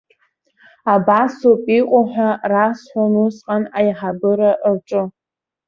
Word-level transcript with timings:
Абасоуп 0.93 1.63
иҟоу 1.77 2.05
ҳәа 2.11 2.29
расҳәон 2.51 3.13
усҟан 3.25 3.63
аиҳабыра 3.79 4.51
рҿы. 4.75 5.03